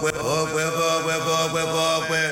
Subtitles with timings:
[0.00, 2.22] ọpẹ́ ọpẹ́ ọpẹ́ ọpẹ́ ọpẹ́ wọlé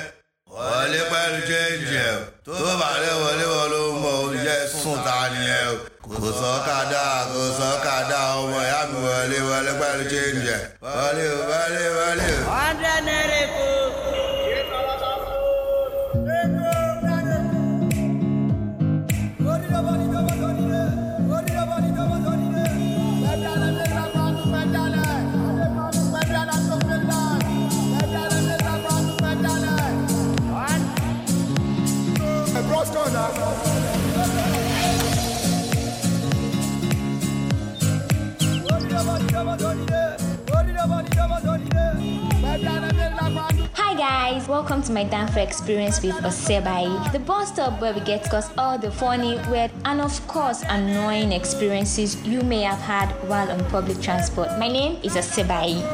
[44.30, 48.50] guys, welcome to my Danfo experience with Osebai, the bus stop where we get discuss
[48.56, 53.62] all the funny, weird, and of course annoying experiences you may have had while on
[53.66, 54.48] public transport.
[54.58, 55.84] My name is Osebai.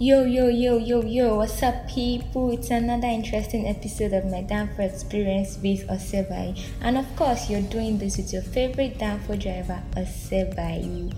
[0.00, 2.52] Yo, yo, yo, yo, yo, what's up, people?
[2.52, 6.56] It's another interesting episode of my Danfo experience with Osebai.
[6.80, 11.12] And of course, you're doing this with your favorite Danfo driver, Osebai.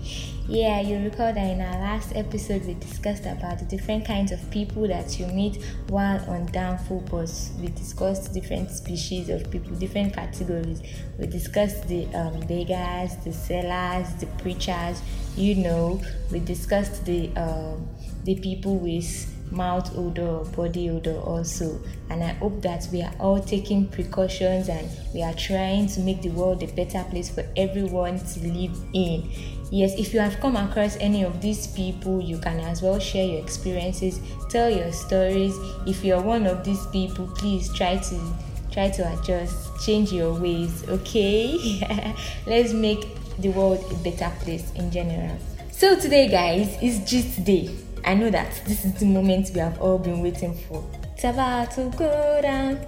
[0.53, 4.51] Yeah, you recall that in our last episode, we discussed about the different kinds of
[4.51, 7.53] people that you meet while on Danfo bus.
[7.57, 10.81] We discussed different species of people, different categories.
[11.17, 15.01] We discussed the um, beggars, the sellers, the preachers,
[15.37, 16.01] you know,
[16.33, 17.87] we discussed the um,
[18.25, 19.07] the people with
[19.51, 21.79] mouth odor body odor also.
[22.09, 26.21] And i hope that we are all taking precautions and we are trying to make
[26.21, 29.29] the world a better place for everyone to live in.
[29.69, 33.25] Yes if you have come across any of these people you can as well share
[33.25, 35.55] your experiences tell your stories.
[35.85, 38.33] If you're one of these people please try to
[38.71, 42.15] try to adjust change your ways okay?
[42.45, 43.05] Let's make
[43.39, 45.37] the world a better place in general.
[45.71, 47.69] So today guys is just day
[48.03, 50.83] I know that this is the moment we have all been waiting for.
[51.13, 52.79] It's about to go down.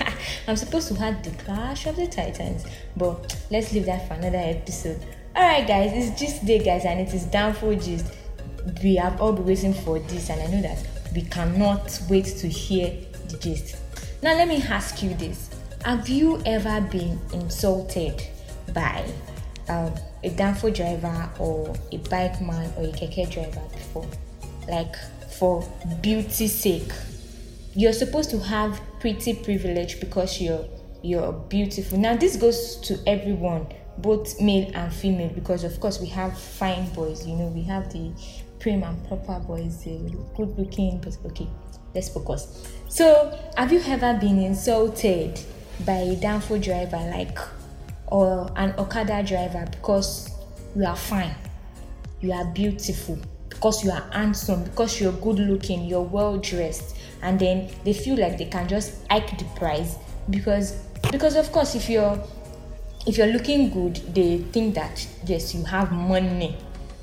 [0.48, 2.64] I'm supposed to have the Clash of the Titans,
[2.96, 5.04] but let's leave that for another episode.
[5.36, 8.14] Alright, guys, it's just day, guys, and it is down for gist.
[8.82, 12.48] We have all been waiting for this, and I know that we cannot wait to
[12.48, 12.96] hear
[13.28, 13.76] the gist.
[14.22, 15.50] Now, let me ask you this
[15.84, 18.22] Have you ever been insulted
[18.72, 19.04] by
[19.68, 24.06] um, a Danfo driver or a bike man or a keke driver before.
[24.68, 24.96] Like
[25.38, 25.62] for
[26.00, 26.92] beauty's sake,
[27.74, 30.66] you're supposed to have pretty privilege because you're
[31.02, 31.98] you're beautiful.
[31.98, 33.66] Now this goes to everyone,
[33.98, 37.26] both male and female, because of course we have fine boys.
[37.26, 38.12] You know we have the
[38.58, 39.98] prim and proper boys, the
[40.36, 41.00] good looking.
[41.00, 41.48] But okay,
[41.94, 42.72] let's focus.
[42.88, 45.40] So have you ever been insulted
[45.86, 47.38] by a Danfo driver like?
[48.10, 50.30] Or an Okada driver because
[50.74, 51.34] you are fine,
[52.20, 57.38] you are beautiful, because you are handsome, because you're good looking, you're well dressed, and
[57.38, 59.96] then they feel like they can just hike the price
[60.30, 60.72] because
[61.10, 62.22] because of course if you're
[63.06, 66.56] if you're looking good, they think that yes you have money,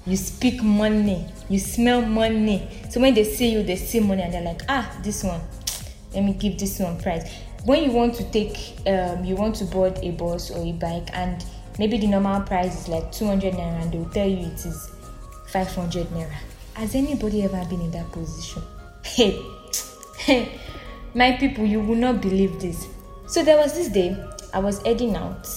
[0.05, 2.69] you speak money, you smell money.
[2.89, 5.41] So when they see you, they see money and they're like ah this one,
[6.13, 7.29] let me give this one price
[7.65, 11.09] when you want to take um, you want to board a bus or a bike
[11.13, 11.43] and
[11.79, 14.91] maybe the normal price is like 200 naira and they'll tell you it is
[15.47, 16.31] 500 naira
[16.75, 18.61] has anybody ever been in that position?
[19.03, 19.41] Hey
[21.15, 22.87] my people you will not believe this.
[23.27, 24.15] So there was this day
[24.53, 25.49] i was heading out.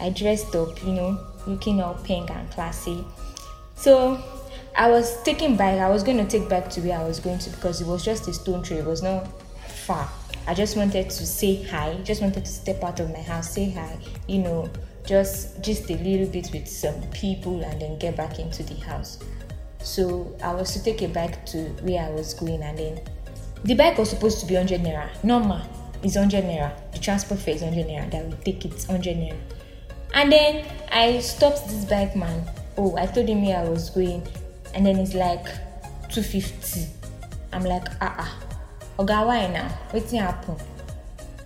[0.00, 3.04] I dressed up you know looking all pink and classy.
[3.76, 4.22] So
[4.76, 7.38] i was taking bike i was going to take back to where i was going
[7.38, 9.28] to because it was just a stone throw it was not
[9.68, 10.10] far
[10.46, 13.70] I just wanted to say hi, just wanted to step out of my house, say
[13.70, 14.70] hi, you know,
[15.06, 19.18] just just a little bit with some people and then get back into the house.
[19.82, 23.00] So I was to take a bike to where I was going and then
[23.64, 25.08] the bike was supposed to be 100 naira.
[25.24, 25.62] Normal
[26.02, 26.72] is 100 naira.
[26.92, 28.10] The transport fare is 100 naira.
[28.10, 29.38] That will take it 100 naira.
[30.12, 32.44] And then I stopped this bike man.
[32.76, 34.26] Oh, I told him where I was going,
[34.74, 35.44] and then it's like
[36.10, 36.86] 250.
[37.52, 38.43] I'm like, ah ah
[38.98, 39.68] oga why now?
[39.92, 40.56] Wetin happen?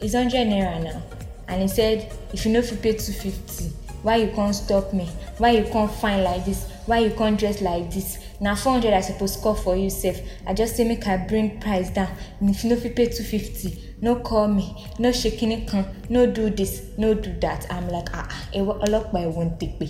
[0.00, 1.02] It's hundred naira now.
[1.48, 3.72] And he said if you no fit pay two fifty
[4.02, 5.06] why you come stop me?
[5.38, 6.70] Why you come fine like this?
[6.86, 8.18] Why you come dress like this?
[8.40, 10.20] Na four hundred i suppose call for you sef.
[10.46, 12.08] I just say make i bring price down.
[12.40, 14.86] And if you no fit pay two fifty no call me.
[15.00, 15.84] No ṣe kinní kan.
[16.08, 16.82] No do this.
[16.96, 17.66] No do that.
[17.70, 19.88] I'm like ah ah ewo ọlọ́pàá ẹ̀ wọ́n tèpè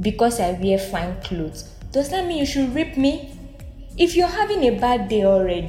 [0.00, 1.64] because i wear fine clothes.
[1.92, 3.30] Does that mean you should rip me?
[3.96, 5.68] If you're having a bad day already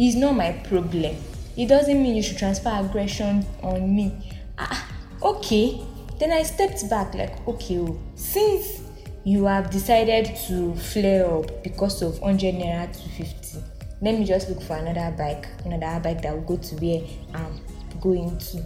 [0.00, 1.14] it's not my problem.
[1.58, 4.32] It doesn't mean you should transfer aggression on me.
[4.58, 4.88] Ah
[5.22, 5.80] okay.
[6.18, 8.82] Then i stepped back like okay oh since
[9.24, 13.58] you have decided to flare up because of 100 naira 250
[14.02, 17.02] let me just look for another bike another bike that will go to where
[17.34, 17.60] i'm
[18.00, 18.56] going to.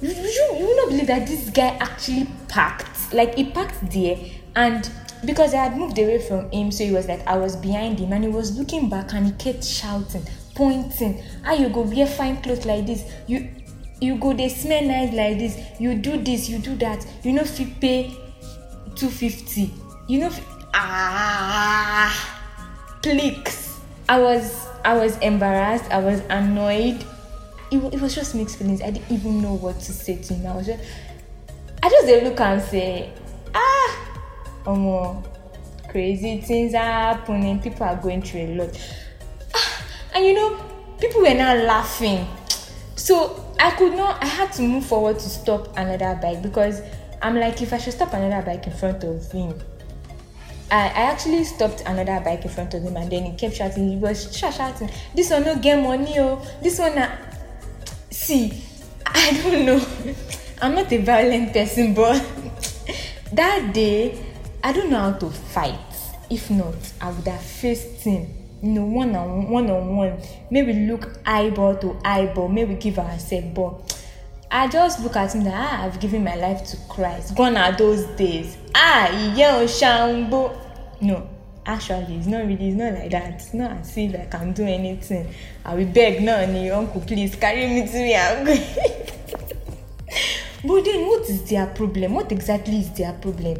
[0.00, 3.12] You, you, you will not believe that this guy actually parked.
[3.12, 4.18] Like he parked there
[4.56, 4.90] and
[5.24, 8.12] because i had moved away from him so he was like i was behind him
[8.12, 10.24] and he was looking back and he kept shouting
[10.54, 11.22] pointing.
[11.42, 13.04] How you go wear fine clothes like this?
[13.26, 13.48] You
[14.00, 15.58] you go dey smell nice like this.
[15.80, 17.06] You do this you do that.
[17.22, 18.08] You no fit pay
[18.96, 19.72] 250
[20.08, 20.30] you know
[20.74, 22.12] ah
[23.02, 23.78] clicks.
[24.08, 25.90] I was i was embarrassed.
[25.90, 27.04] I was annoyed.
[27.70, 28.82] It, it was just mixed feelings.
[28.82, 30.46] I didn't even know what to say to him.
[30.46, 30.82] I was just
[31.82, 33.12] i just dey look am say
[33.54, 33.90] ah
[34.64, 35.22] omo
[35.90, 36.78] crazy things are
[37.14, 37.60] happening.
[37.60, 38.78] People are going through a lot
[40.14, 40.56] and you know
[41.00, 42.26] people were now laughing.
[42.96, 46.82] So i could not i had to move forward to stop another bike because
[47.22, 49.58] i'm like if i should stop another bike in front of him
[50.70, 53.88] I, I actually stopped another bike in front of him and then he kept shouting
[53.88, 57.08] he was shouting this one no get money oh this one na
[58.10, 58.62] see
[59.06, 59.86] i don't know.
[60.62, 62.22] I'm not a violent person but
[63.32, 64.22] that day
[64.62, 65.78] i don't know how to fight.
[66.30, 70.18] If not i would have faced him know one on one on one.
[70.50, 72.48] Maybe look eyeball to eyeball.
[72.48, 74.00] Maybe give ourselves but
[74.50, 77.34] i just look at him that ah i've given my life to christ.
[77.34, 78.56] Gone are those days.
[78.74, 80.56] Ah iye o shambo
[81.00, 81.28] no
[81.66, 83.34] actually it's not really it's not like that.
[83.34, 85.32] It's not as if i can do anything.
[85.64, 88.60] I will beg now ni uncle please carry me to i'm going.
[90.66, 92.14] But then what is their problem?
[92.14, 93.58] What exactly is their problem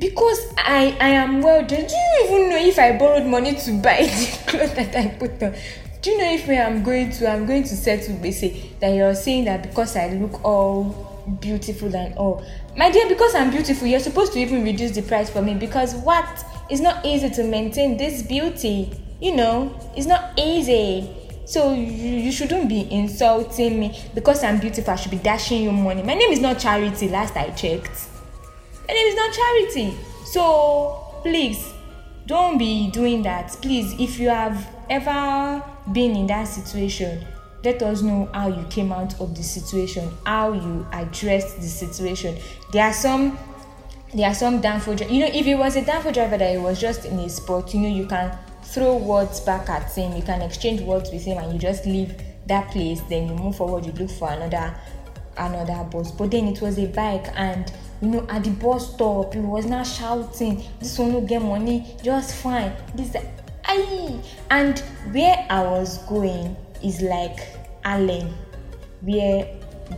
[0.00, 4.02] because i i am well do you even know if i borrowed money to buy
[4.02, 5.54] the clothes that i put on?
[6.02, 9.44] Do you know if i'm going to i'm going to settle gbese that you're saying
[9.44, 11.06] that because i look all
[11.40, 12.44] beautiful and all.
[12.76, 15.94] My dear because i'm beautiful you're supposed to even reduce the price for me because
[15.94, 16.26] what?
[16.70, 19.78] It's not easy to maintain this beauty you know?
[19.96, 21.14] It's not easy.
[21.44, 23.98] So you, you shouldn't be insulting me.
[24.14, 26.02] Because i'm beautiful i should be dashing you money.
[26.02, 28.09] My name is not charity last i checked
[28.90, 29.96] my name is not charity.
[30.24, 31.72] So please
[32.26, 33.56] don't be doing that.
[33.62, 37.24] Please if you have ever been in that situation
[37.62, 42.36] let us know how you came out of the situation how you addressed the situation.
[42.72, 43.38] There are some
[44.12, 46.80] there are some Danfo you know if it was a Danfo driver that it was
[46.80, 50.42] just in a spot you know you can throw words back at him you can
[50.42, 52.12] exchange words with him and you just leave
[52.46, 54.74] that place then you move forward you look for another
[55.36, 56.10] another bus.
[56.12, 59.66] But then it was a bike and you know at the bus stop he was
[59.66, 62.72] now shouting this one no get money just fine.
[62.94, 63.14] This
[63.64, 64.20] aye.
[64.50, 64.78] And
[65.12, 67.38] where i was going is like
[67.84, 68.32] allen
[69.02, 69.46] where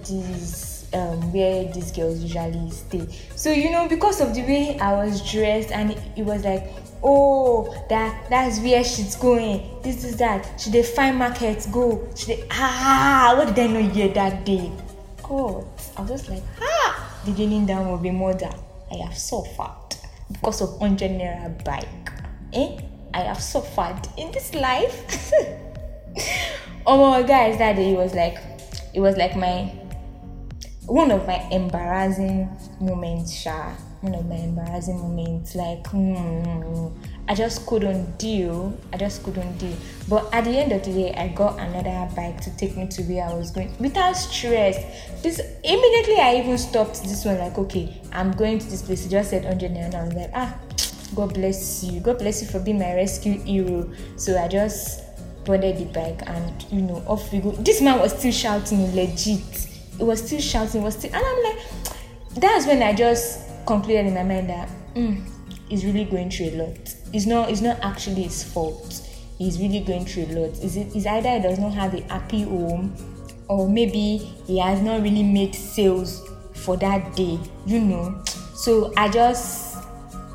[0.08, 3.06] this um where these girls usually stay.
[3.36, 6.70] So you know because of the way i was dressed and it, was like
[7.02, 9.80] oh that that's where she's going.
[9.82, 10.60] This is that.
[10.60, 12.08] She dey find market go.
[12.16, 14.70] She dey ah what did i know hear that day?
[15.22, 15.66] God
[15.96, 18.50] i was just like ah the kneeling down will be murder
[18.92, 19.82] i have suffered
[20.32, 22.10] because of 100 naira bike.
[22.52, 22.78] Eh?
[23.14, 25.32] I have suffered in this life.
[26.84, 28.38] Oh my guys that day it was like
[28.92, 29.72] it was like my
[30.86, 32.50] one of my embarrassing
[32.80, 33.70] moments sha.
[34.00, 36.92] One of my embarrassing moments like mm,
[37.28, 39.76] i just couldn't deal i just couldn't deal.
[40.08, 43.02] But at the end of the day i got another bike to take me to
[43.02, 44.76] where i was going without stress.
[45.22, 49.04] This immediately i even stopped this one like okay i'm going to this place.
[49.04, 50.58] He just said 100 naira and i was like ah
[51.14, 52.00] god bless you.
[52.00, 53.90] God bless you for being my rescue hero.
[54.16, 55.02] So i just
[55.44, 57.52] boarded the bike and you know off we go.
[57.52, 59.68] This man was still shouting legit.
[60.00, 61.58] It was still shouting was still and i'm like
[62.36, 65.22] that's when i just concluded in my mind that mm,
[65.72, 66.94] he's really going through a lot.
[67.14, 69.08] It's not it's not actually his fault.
[69.38, 70.62] He's really going through a lot.
[70.62, 72.94] Is it is either he does not have a happy home
[73.48, 78.22] or maybe he has not really made sales for that day you know?
[78.54, 79.78] So i just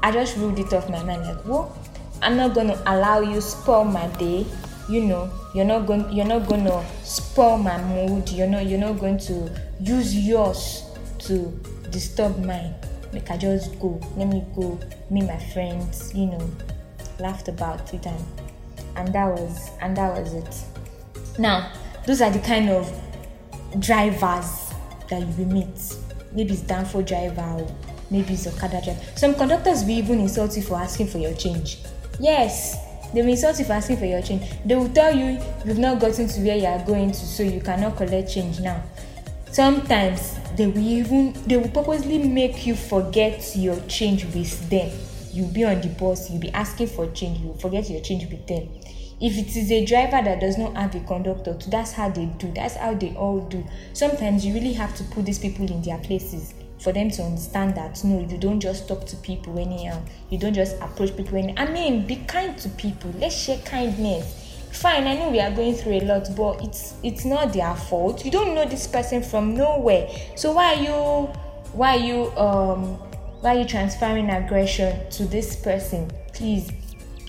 [0.03, 1.77] i just ruled it off my mind like well
[2.21, 4.45] i'm not gonna allow you spoil my day
[4.89, 5.31] you know?
[5.53, 8.29] You're not going you're not gonna spoil my mood.
[8.29, 10.83] You're not you're not going to use yours
[11.19, 11.51] to
[11.91, 12.73] disturb mine
[13.17, 13.99] make i just go.
[14.15, 14.79] Let me go.
[15.09, 16.51] Meet my friends you know
[17.19, 18.25] laughed about it and
[18.95, 21.39] and that was and that was it.
[21.39, 21.71] Now
[22.05, 22.85] those are the kind of
[23.79, 24.73] drivers
[25.09, 25.95] that you meet.
[26.31, 27.75] Maybe it's danfo driver or
[28.11, 29.01] maybe it's okada driver.
[29.15, 31.79] Some conductors will even insult you for asking for your change.
[32.19, 34.43] Yes They will insult you for asking for your change.
[34.65, 37.61] They will tell you you've not gotten to where you are going to, so you
[37.61, 38.83] cannot collect change now.
[39.51, 44.91] Sometimes they will even they will purposely make you forget your change with them.
[45.31, 48.47] You'll be on the bus, you'll be asking for change, you'll forget your change with
[48.47, 48.67] them.
[49.19, 52.51] If it is a driver that does not have a conductor, that's how they do.
[52.53, 53.63] That's how they all do.
[53.93, 57.75] Sometimes you really have to put these people in their places for them to understand
[57.75, 60.01] that no, you don't just talk to people anyhow.
[60.29, 61.63] You don't just approach people anyhow.
[61.65, 63.11] I mean, be kind to people.
[63.17, 64.46] Let's share kindness.
[64.77, 68.23] Fine, I know we are going through a lot, but it's it's not their fault.
[68.23, 70.07] You don't know this person from nowhere.
[70.35, 71.25] So why are you
[71.73, 72.83] why are you um
[73.41, 76.11] why are you transferring aggression to this person?
[76.31, 76.69] Please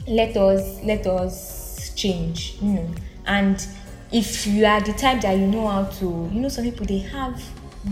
[0.07, 2.95] let us let us change, you know.
[3.25, 3.67] And
[4.13, 6.99] if you are the type that you know how to, you know, some people they
[6.99, 7.43] have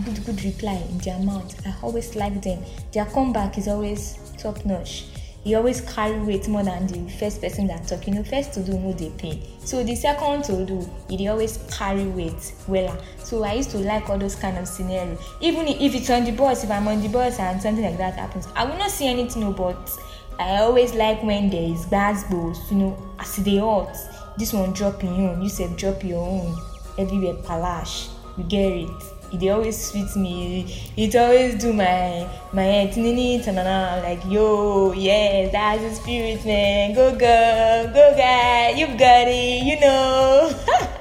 [0.05, 1.65] good good reply in their mouth.
[1.65, 2.63] I always like them.
[2.91, 5.05] Their comeback is always top notch.
[5.47, 8.05] He always carry weight more than the first person that talk.
[8.05, 9.41] You know, first to do no they pay.
[9.63, 13.01] So the second to do, he always carry weight well.
[13.19, 15.17] So I used to like all those kind of scenario.
[15.39, 18.15] Even if it's on the bus, if I'm on the bus and something like that
[18.15, 19.89] happens, I will not see anything about.
[20.37, 23.95] I always like when there is basketballs, you know, as they hot.
[24.37, 26.57] This one drop your own, you said drop your own.
[26.97, 28.09] Everywhere palash.
[28.37, 29.16] You get it.
[29.31, 30.65] It dey always sweet me.
[30.95, 36.93] It always do my my head tinini tanana like yo yes that's the spirit man.
[36.95, 38.71] Go girl go guy.
[38.71, 40.53] You've got it you know.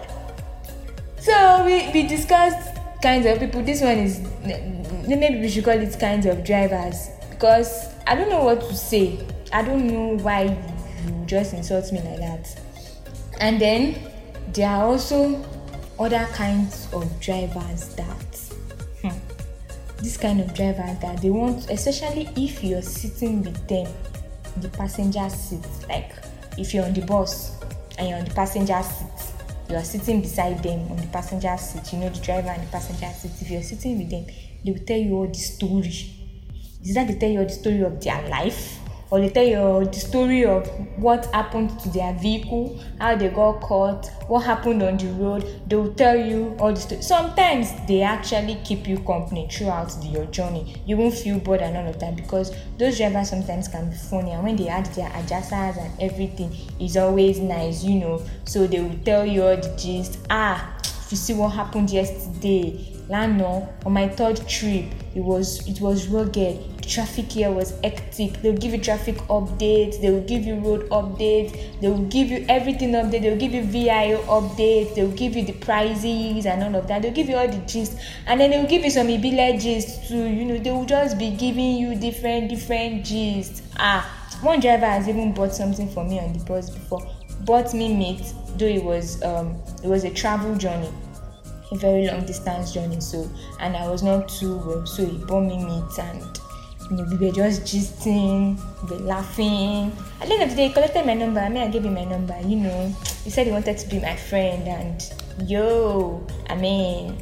[1.27, 2.71] So we we discussed
[3.03, 3.61] kinds of people.
[3.61, 4.21] This one is
[5.09, 9.19] maybe we should call it kinds of drivers because i don't know what to say.
[9.53, 10.43] I don't know why
[11.05, 12.61] you just insult me like that.
[13.41, 13.97] And then
[14.53, 15.45] there are also
[15.99, 18.16] other kinds of drivers that
[20.07, 23.93] this kind of drivers that they want especially if you're sitting with them
[24.59, 26.13] the passenger seat like
[26.57, 27.61] if you're on the bus
[27.99, 29.35] and you're on the passenger seat
[29.69, 32.71] you are sitting beside them on the passenger seat you know the driver and the
[32.71, 34.25] passenger seat if you're sitting with them
[34.65, 36.13] they will tell you all the story.
[36.85, 38.79] Is that they tell you all the story of their life
[39.11, 40.67] or they tell you the story of
[40.99, 45.77] what happened to their vehicle how they got caught what happened on the road they
[45.77, 47.03] will tell you all the story.
[47.03, 50.77] Sometimes they actually keep you company throughout the, your journey.
[50.87, 54.33] You won't feel bored and all of that because those drivers sometimes can be funny
[54.33, 58.23] and when they add their adjusters and everything it's always nice you know.
[58.45, 60.19] So they will tell you all the gist.
[60.31, 62.93] Ah if you see what happened yesterday.
[63.09, 64.87] Lana on my third trip
[65.17, 68.41] it was it was rugged traffic here was hectic.
[68.43, 70.01] They'll give you traffic updates.
[70.01, 71.81] They will give you road updates.
[71.81, 73.23] They will give you everything update.
[73.23, 74.95] They will give you vio updates.
[74.95, 77.03] They will give you the prices and all of that.
[77.03, 77.99] They'll give you all the gist.
[78.27, 80.27] And then they will give you some ibile gist too.
[80.27, 83.63] You know they will just be giving you different different gist.
[83.79, 87.03] Ah one driver has even bought something for me on the bus before.
[87.41, 90.91] Bought me meat though it was um it was a travel journey
[91.73, 93.29] a very long distance journey so
[93.61, 96.41] and i was not too well so he bought me meat and
[96.91, 99.91] you know, we were just gisting, we were laughing.
[100.21, 101.41] At the end of the day, he collected my number.
[101.41, 102.39] I mean, I gave him my number.
[102.47, 102.95] You know,
[103.25, 107.21] he said he wanted to be my friend, and yo, I mean,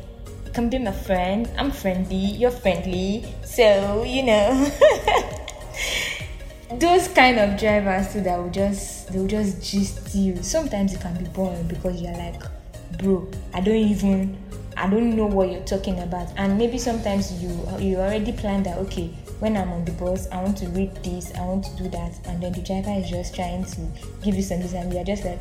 [0.52, 1.50] come be my friend.
[1.56, 2.16] I'm friendly.
[2.16, 3.24] You're friendly.
[3.44, 4.70] So you know,
[6.78, 10.42] those kind of drivers too that will just they will just gist you.
[10.42, 12.42] Sometimes it can be boring because you're like,
[12.98, 14.36] bro, I don't even
[14.76, 16.28] I don't know what you're talking about.
[16.36, 19.10] And maybe sometimes you you already planned that okay,
[19.40, 22.12] when I'm on the bus, I want to read this, I want to do that,
[22.26, 23.80] and then the driver is just trying to
[24.22, 25.40] give you something, and you're just like,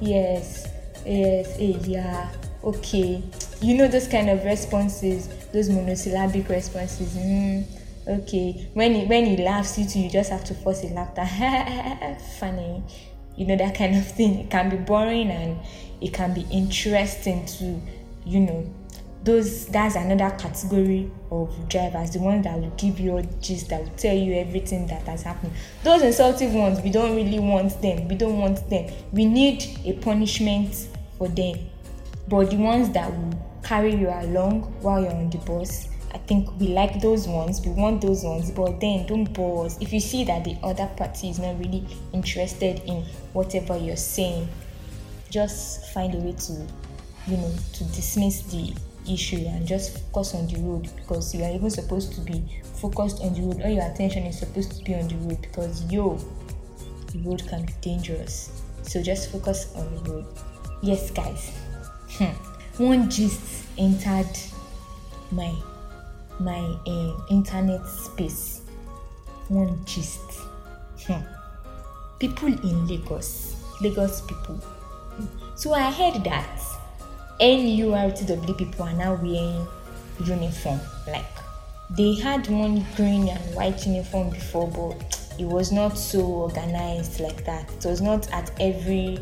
[0.00, 0.68] yes,
[1.04, 2.30] yes, hey, yeah,
[2.64, 3.22] okay.
[3.60, 7.14] You know those kind of responses, those monosyllabic responses.
[7.14, 7.64] Mm,
[8.08, 8.68] okay.
[8.74, 11.26] When he when he laughs you too, you just have to force a laughter.
[12.38, 12.82] Funny.
[13.40, 14.38] You know that kind of thing.
[14.38, 15.58] It can be boring and
[16.02, 17.80] it can be interesting to,
[18.26, 18.74] you know,
[19.24, 23.80] those that's another category of drivers the ones that will give you all gist that
[23.80, 25.54] will tell you everything that has happened.
[25.82, 28.08] Those insulting ones we don't really want them.
[28.08, 28.92] We don't want them.
[29.10, 31.60] We need a punishment for them.
[32.28, 36.48] But the ones that will carry you along while you're on the bus i think
[36.58, 40.00] we like those ones we want those ones but then don't bore us if you
[40.00, 43.02] see that the other party is not really interested in
[43.32, 44.48] whatever you're saying
[45.30, 46.52] just find a way to
[47.26, 48.74] you know to dismiss the
[49.08, 52.44] issue and just focus on the road because you are even supposed to be
[52.80, 53.62] focused on the road.
[53.62, 56.18] All your attention is supposed to be on the road because yo
[57.12, 58.62] the road can be dangerous.
[58.82, 60.26] So just focus on the road.
[60.82, 61.52] Yes guys.
[62.10, 62.84] Hmm.
[62.84, 64.26] one gist entered
[65.30, 65.54] my
[66.38, 68.60] my um, internet space
[69.50, 70.20] one gist
[71.06, 71.20] hmm.
[72.20, 74.60] people in Lagos, Lagos people.
[75.56, 76.60] So I heard that
[77.40, 79.66] NURTW people are now wearing
[80.24, 80.80] uniform.
[81.08, 81.26] Like
[81.90, 87.44] they had one green and white uniform before, but it was not so organized like
[87.44, 87.68] that.
[87.72, 89.18] It was not at every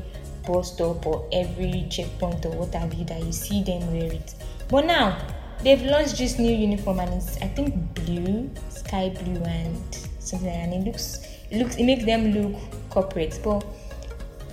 [0.46, 4.34] bus stop or every checkpoint or what have you that you see them wear it.
[4.68, 5.16] But now
[5.62, 10.54] they've launched this new uniform and it's I think blue, sky blue and something that.
[10.54, 12.60] and it looks it looks it makes them look
[12.90, 13.38] corporate.
[13.42, 13.64] But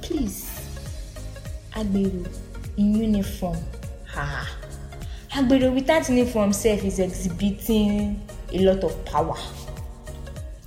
[0.02, 0.56] please
[1.74, 2.26] Agbero
[2.78, 3.58] in uniform.
[4.08, 4.50] Ha.
[5.32, 8.22] Agbero without uniform self is exhibiting
[8.54, 9.36] a lot of power.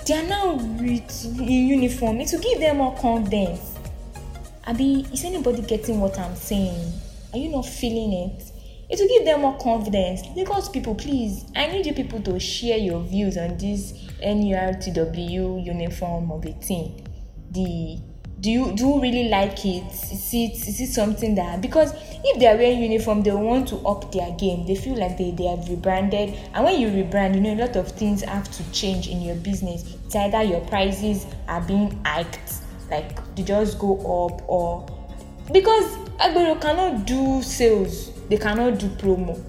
[0.06, 2.20] They are now with in uniform.
[2.20, 3.74] It will give them more confidence.
[4.66, 6.92] Abi, is anybody getting what I'm saying?
[7.32, 8.52] Are you not feeling it?
[8.90, 10.22] It will give them more confidence.
[10.34, 13.92] Lagos people, please, I need you people to share your views on this
[14.22, 17.04] NURTW uniform of a team.
[17.50, 17.98] The
[18.40, 19.84] do you do you really like it?
[19.92, 21.92] Is it is it something that because
[22.24, 24.64] if they are wearing uniform, they want to up their game.
[24.64, 27.76] They feel like they, they have rebranded, and when you rebrand, you know a lot
[27.76, 29.96] of things have to change in your business.
[30.06, 32.52] It's either your prices are being hiked,
[32.90, 34.86] like they just go up, or
[35.52, 39.40] because Agbero cannot do sales, they cannot do promo,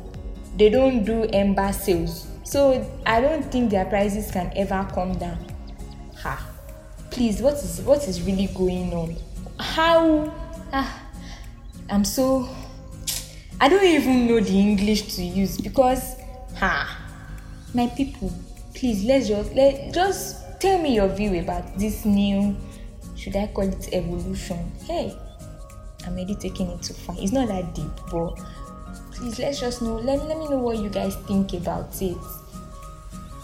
[0.57, 2.27] they don't do ember sales.
[2.43, 5.37] So I don't think their prices can ever come down.
[6.17, 6.45] Ha.
[7.11, 9.15] Please what is what is really going on?
[9.59, 10.33] How?
[10.71, 11.09] Ah
[11.91, 12.47] i'm so
[13.59, 16.15] i don't even know the english to use because
[16.55, 17.05] ha.
[17.73, 18.33] My people
[18.73, 22.55] please let's just let just tell me your view about this new
[23.15, 24.71] should i call it evolution?
[24.85, 25.15] Hey
[26.05, 27.15] i'm already taking it too far.
[27.19, 28.39] It's not that deep but
[29.11, 32.17] please let's just know let, let me know what you guys think about it.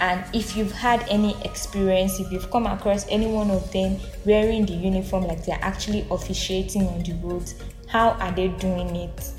[0.02, 4.66] And if you've had any experience if you've come across any one of them wearing
[4.66, 7.56] the uniform like they're actually officiating on the roads
[7.88, 9.32] how are they doing it?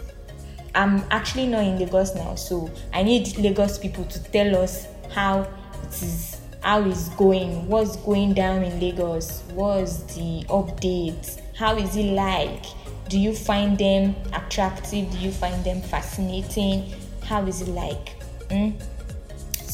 [0.75, 5.41] I'm actually not in lagos now so i need lagos people to tell us how
[5.43, 11.97] it is how it's going what's going down in lagos what's the update how is
[11.97, 12.65] it like
[13.08, 15.10] do you find them attractive?
[15.10, 16.92] Do you find them fascinating?
[17.25, 18.19] How is it like?
[18.49, 18.80] Mm?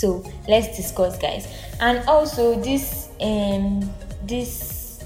[0.03, 1.47] so let's discuss guys.
[1.81, 3.89] And also this um
[4.27, 5.05] this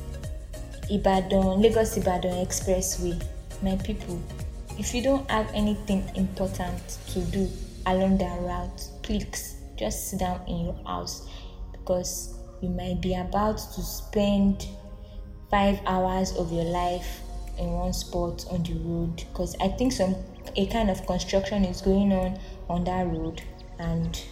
[0.88, 3.12] ibadan lagos ibadan expressway
[3.60, 4.16] my people
[4.78, 6.80] if you don't have anything important
[7.12, 7.44] to do
[7.86, 11.28] along that route please just sit down in your house
[11.72, 14.64] because you might be about to spend
[15.50, 17.20] five hours of your life
[17.58, 20.14] in one spot on the road because i think some
[20.56, 22.38] a kind of construction is going on
[22.68, 23.42] on that road.
[23.78, 24.22] And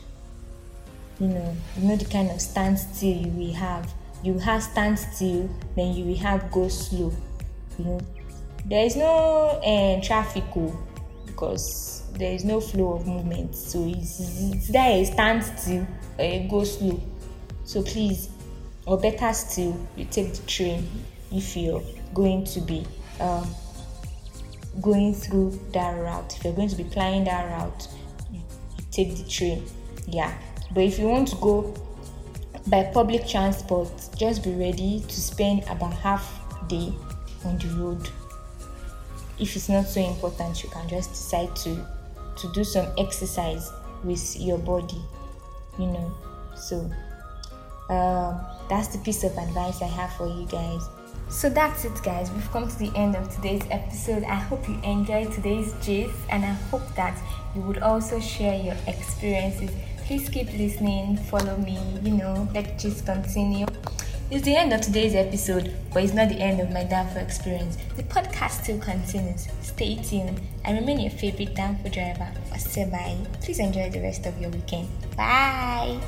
[1.20, 3.92] you know you know the kind of standstill you will have.
[4.22, 7.12] You have standstill then you will have go slow
[7.78, 8.00] you know.
[8.66, 10.78] There is no uh, traffic oh,
[11.26, 13.54] because there is no flow of movement.
[13.54, 15.86] So it's, it's there a standstill
[16.18, 17.00] or a go slow.
[17.64, 18.30] So please
[18.86, 20.86] or better still you take the train
[21.30, 21.82] if you're
[22.14, 22.86] going to be
[23.20, 23.54] um,
[24.80, 27.88] going through that route if you're going to be plying that route
[28.90, 29.64] take the train
[30.06, 30.36] yeah
[30.72, 31.74] but if you want to go
[32.66, 36.92] by public transport, just be ready to spend about half day
[37.44, 38.08] on the road.
[39.38, 41.86] If it's not so important, you can just decide to
[42.36, 43.70] to do some exercise
[44.02, 45.00] with your body,
[45.78, 46.12] you know.
[46.56, 46.90] So
[47.90, 50.82] um, that's the piece of advice I have for you guys.
[51.28, 52.30] So that's it, guys.
[52.30, 54.24] We've come to the end of today's episode.
[54.24, 57.18] I hope you enjoyed today's gist, and I hope that
[57.54, 59.70] you would also share your experiences
[60.06, 63.64] Please keep listening, follow me, you know, let's just continue.
[64.30, 67.78] It's the end of today's episode, but it's not the end of my Danfo experience.
[67.96, 69.48] The podcast still continues.
[69.62, 70.42] Stay tuned.
[70.66, 73.16] and remain your favorite Danfo driver, Osebai.
[73.42, 74.88] Please enjoy the rest of your weekend.
[75.16, 75.98] Bye.